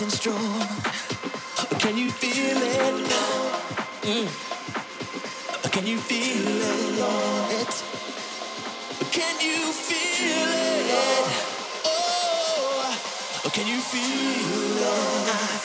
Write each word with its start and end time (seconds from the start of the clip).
and 0.00 0.12
strong. 0.12 0.60
Can 1.80 1.96
you 1.96 2.10
feel 2.10 2.56
it? 2.56 3.10
Mm. 4.02 4.28
Can 5.72 5.86
you 5.86 5.98
feel 5.98 6.46
it? 7.58 7.82
Can 9.10 9.40
you 9.40 9.72
feel 9.72 10.48
it? 10.88 11.30
Oh, 11.84 13.50
can 13.52 13.66
you 13.66 13.80
feel 13.80 14.82
it? 14.86 15.57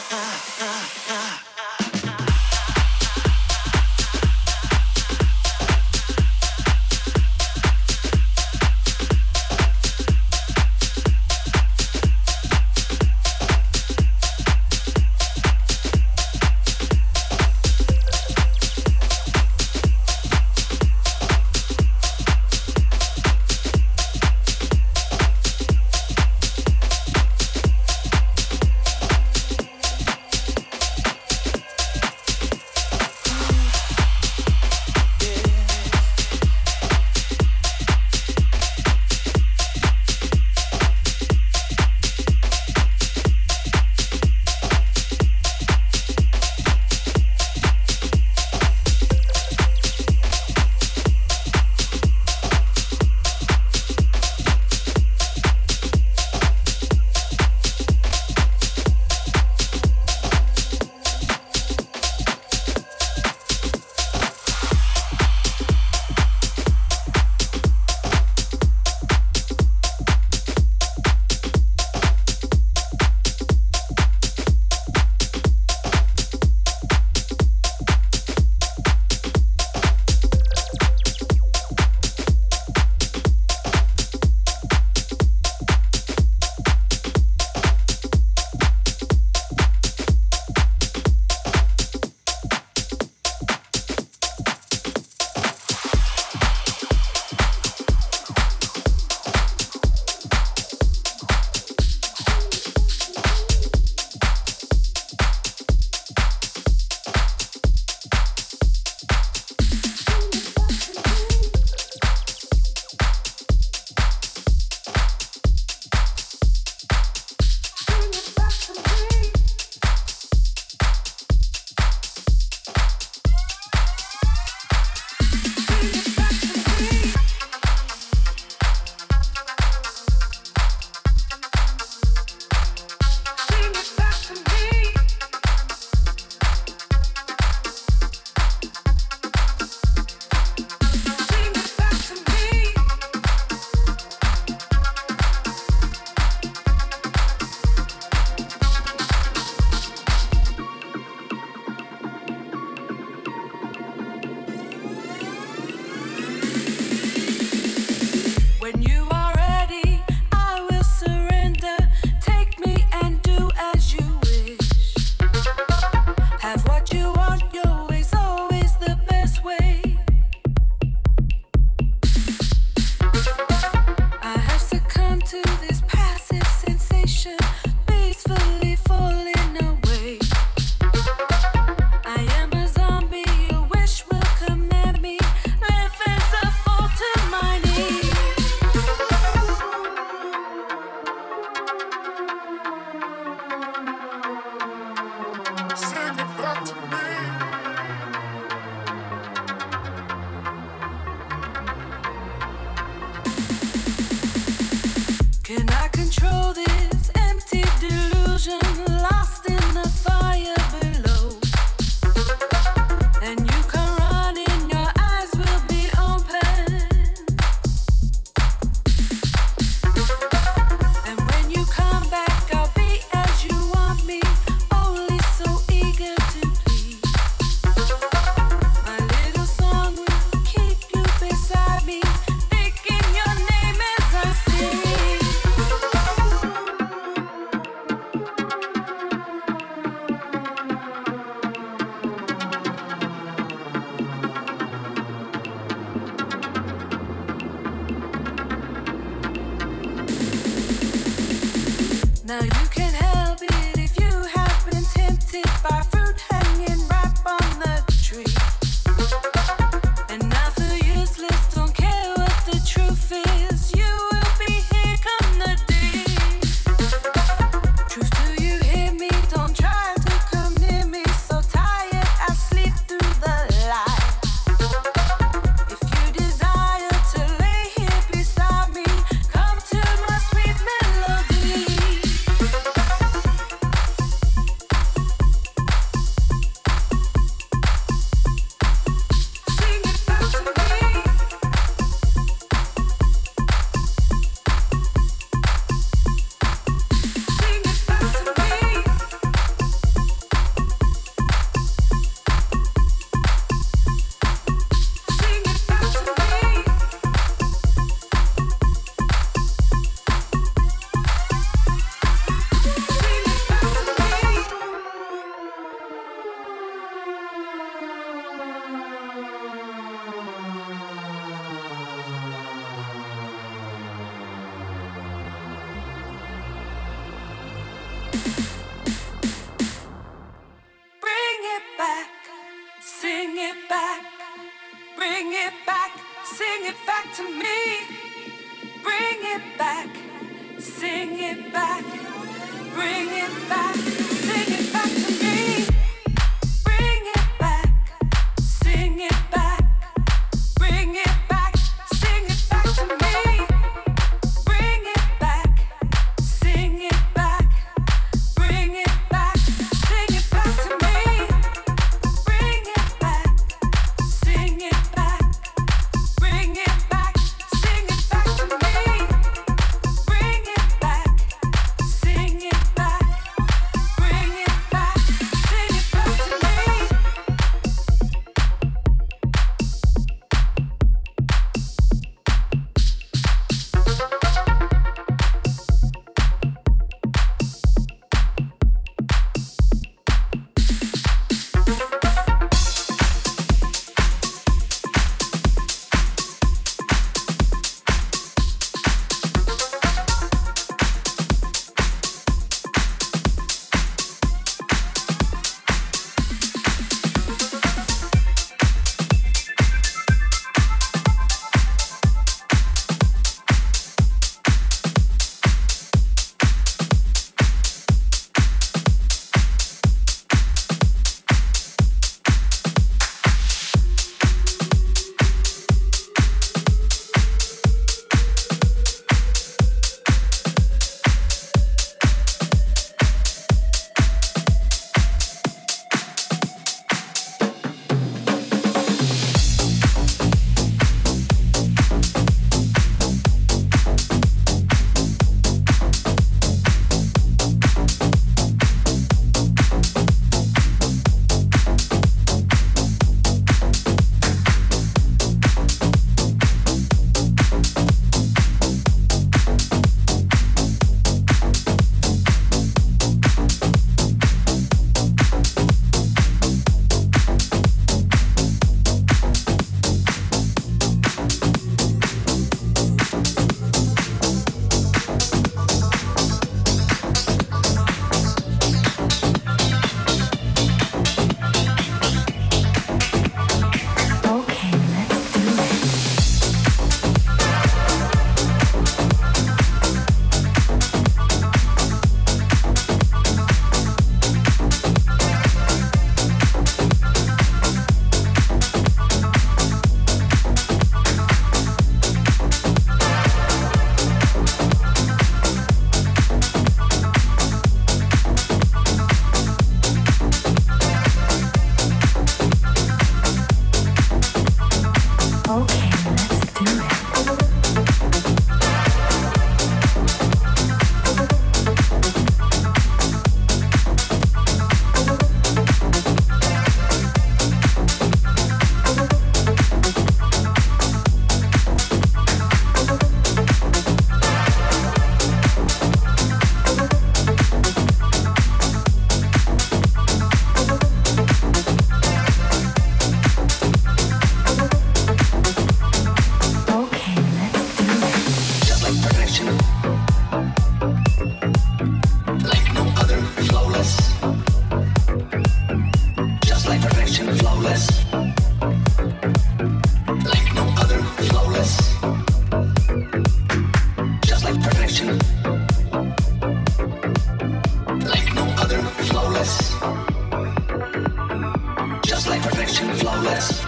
perfection 572.54 572.94
flawless. 572.94 573.66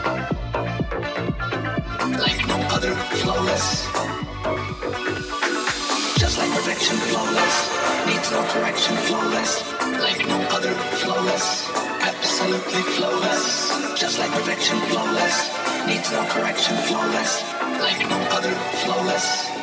Like 2.21 2.47
no 2.47 2.57
other 2.69 2.93
flawless. 3.17 3.87
Just 6.19 6.37
like 6.37 6.51
perfection 6.51 6.95
flawless. 7.09 7.55
Needs 8.05 8.29
no 8.29 8.43
correction 8.53 8.95
flawless. 9.07 9.73
Like 10.05 10.27
no 10.27 10.39
other 10.53 10.73
flawless. 11.01 11.67
Absolutely 11.99 12.83
flawless. 12.93 13.99
Just 13.99 14.19
like 14.19 14.29
perfection 14.31 14.77
flawless. 14.81 15.49
Needs 15.87 16.11
no 16.11 16.23
correction 16.27 16.77
flawless. 16.85 17.41
Like 17.81 18.07
no 18.07 18.19
other 18.37 18.53
flawless. 18.85 19.54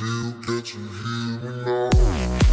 You 0.00 0.34
get 0.46 0.64
to 0.66 0.78
hear 0.78 1.40
me 1.40 1.64
now. 1.64 2.43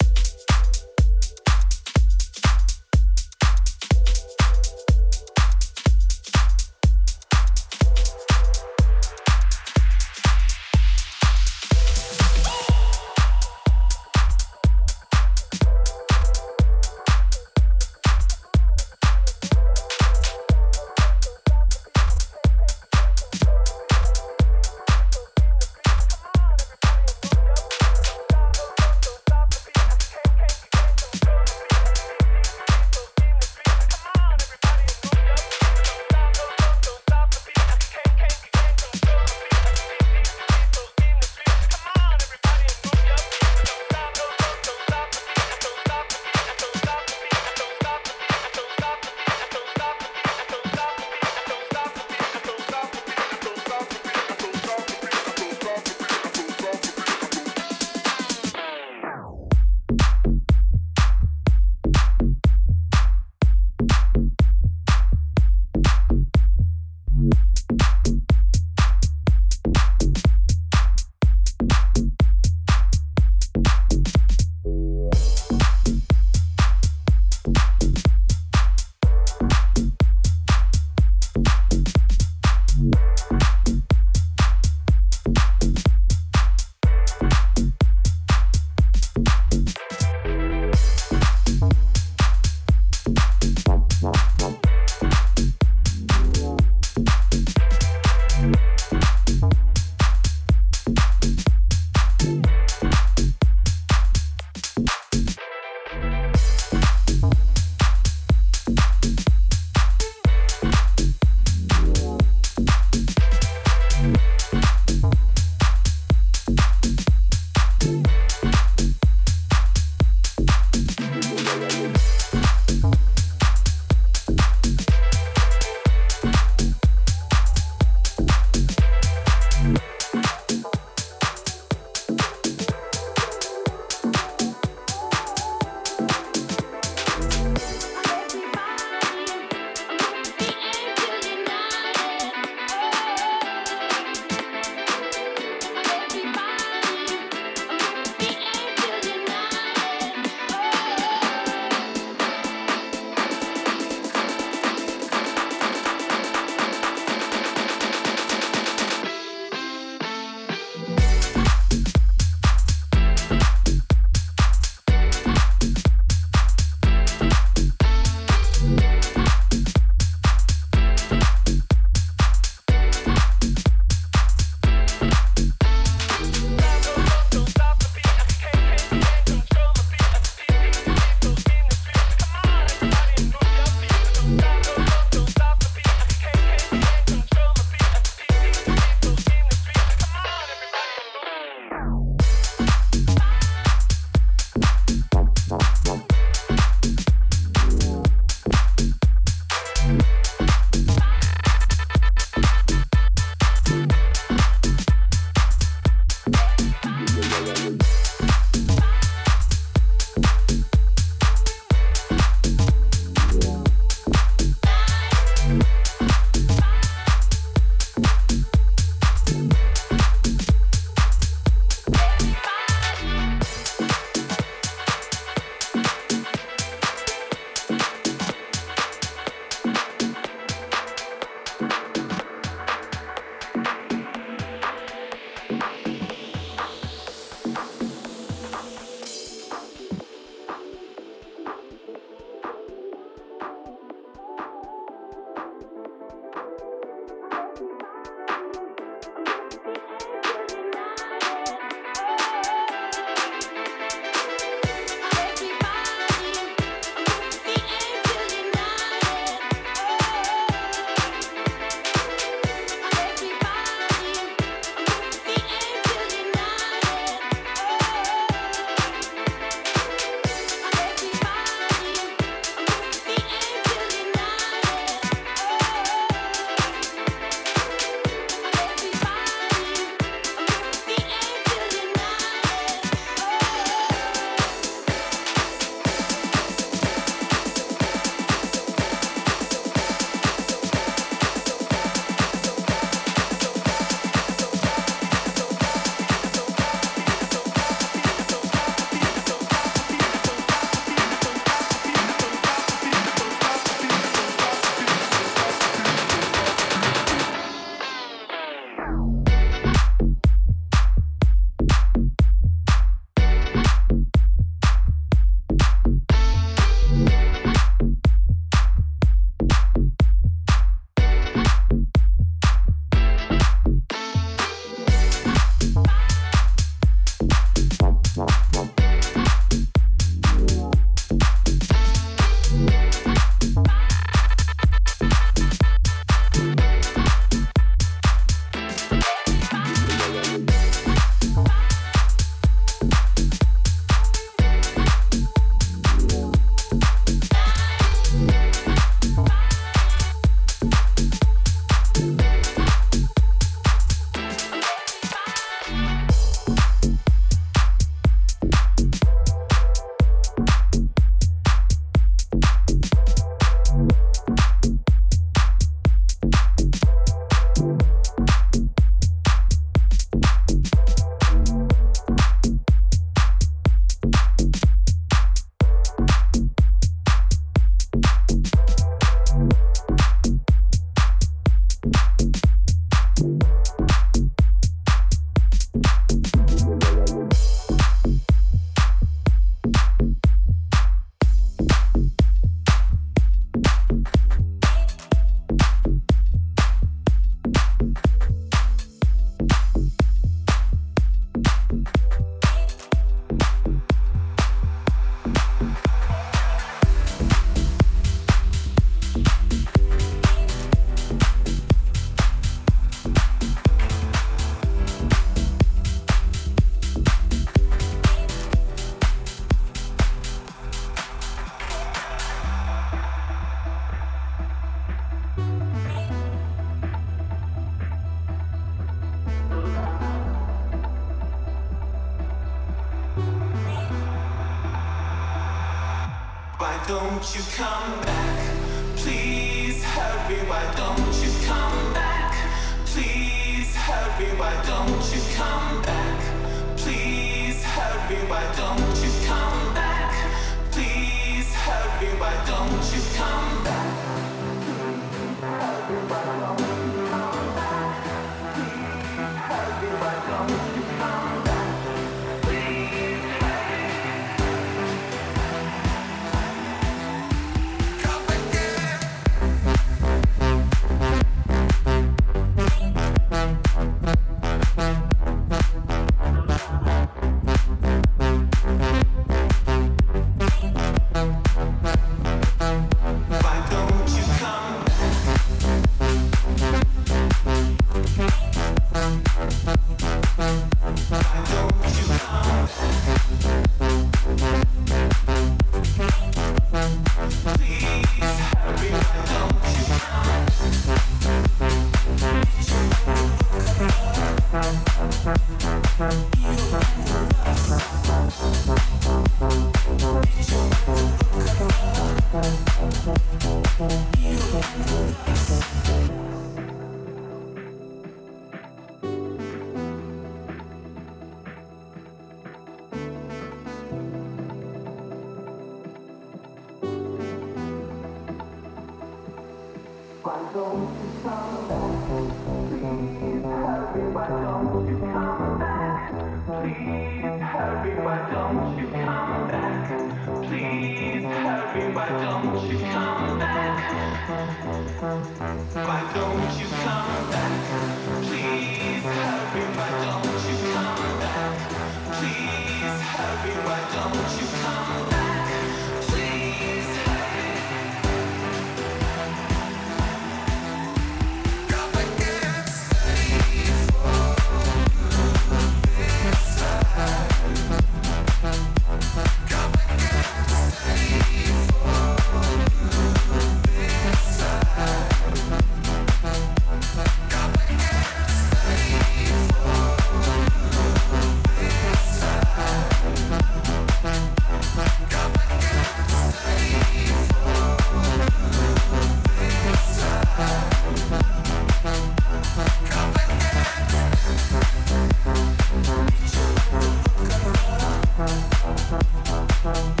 Uh-huh. 598.93 600.00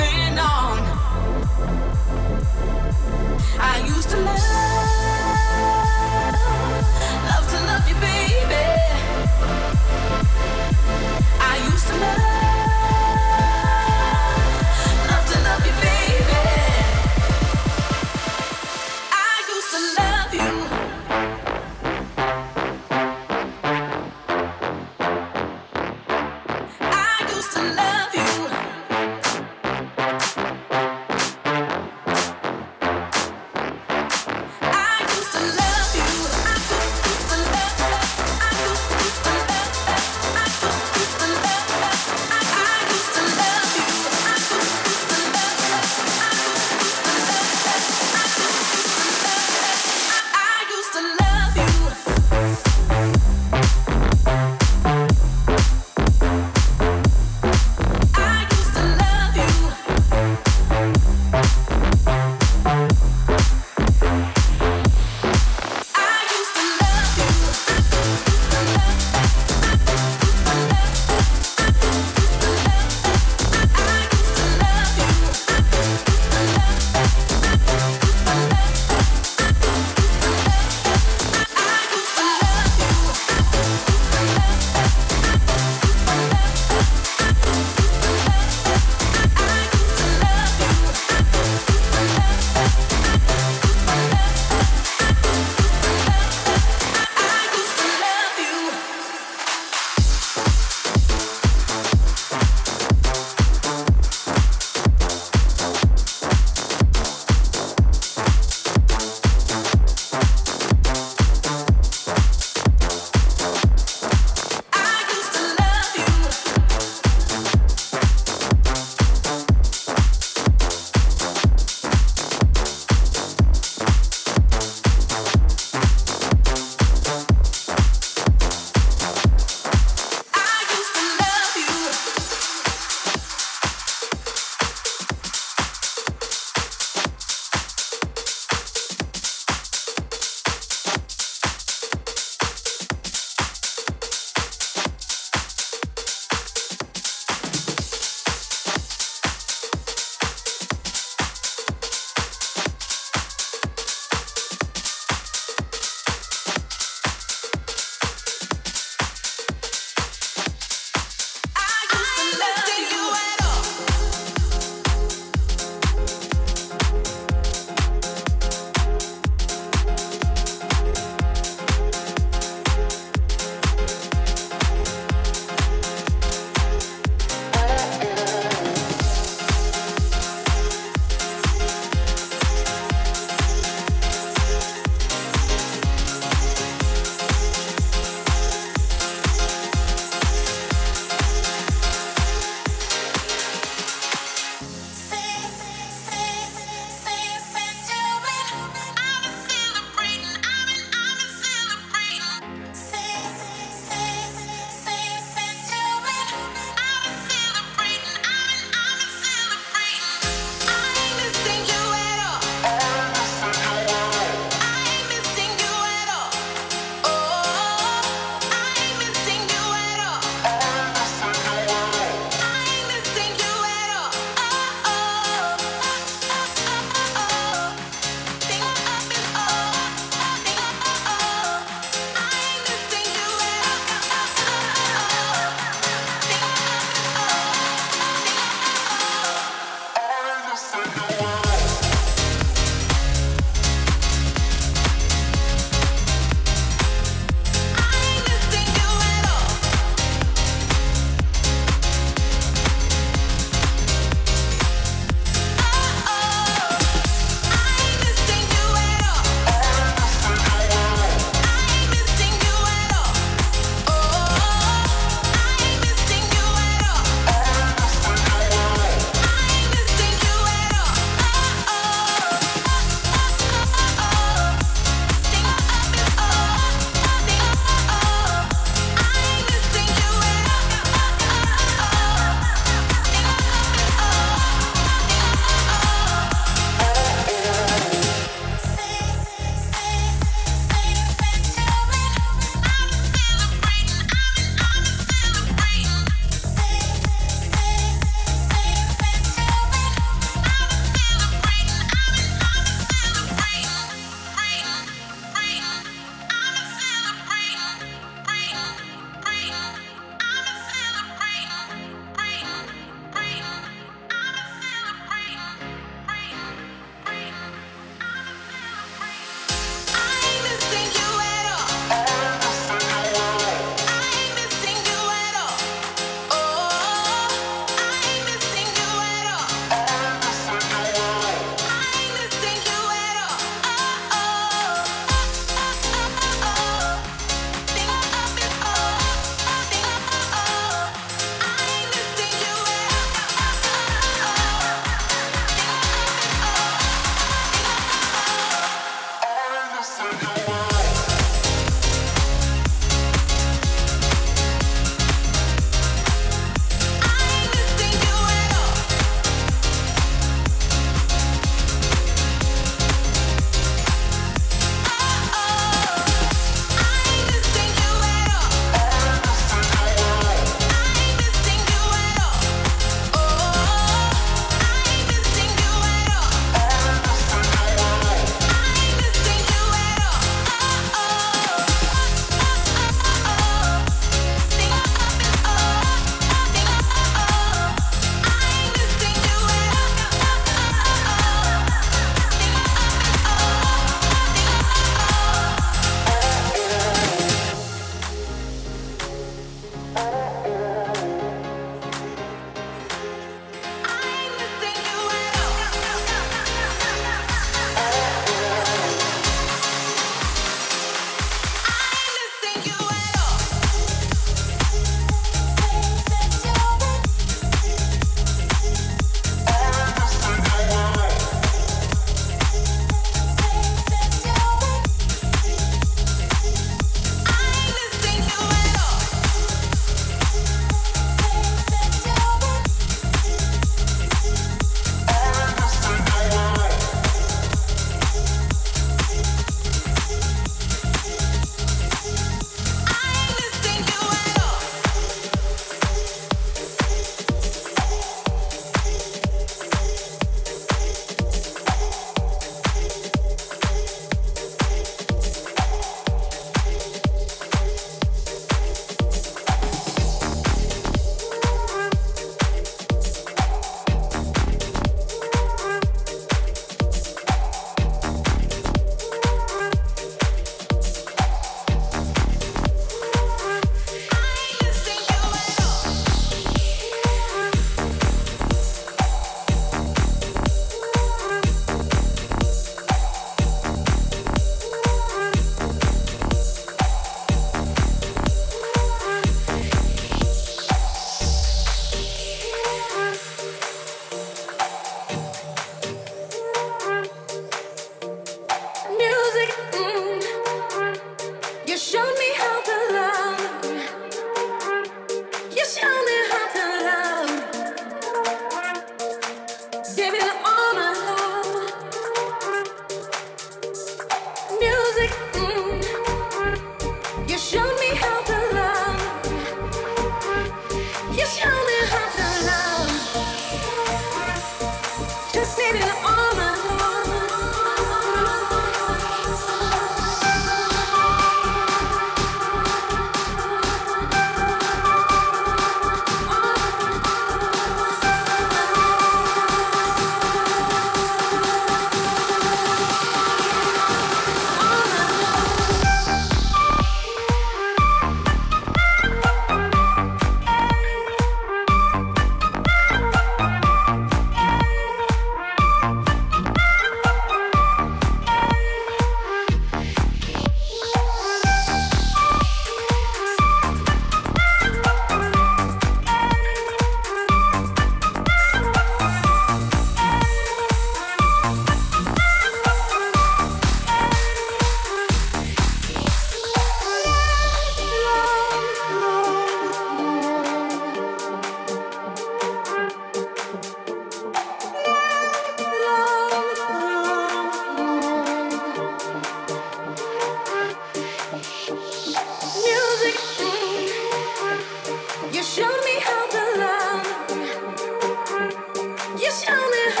You 599.21 599.31
show 599.31 599.53
me 599.53 599.91
how. 599.95 600.00